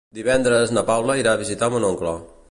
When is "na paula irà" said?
0.77-1.35